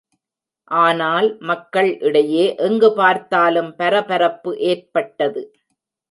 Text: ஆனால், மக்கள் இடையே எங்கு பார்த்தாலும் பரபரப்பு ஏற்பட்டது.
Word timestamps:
ஆனால், 0.71 1.27
மக்கள் 1.41 1.99
இடையே 1.99 2.55
எங்கு 2.59 2.89
பார்த்தாலும் 2.93 3.75
பரபரப்பு 3.75 4.57
ஏற்பட்டது. 4.69 5.43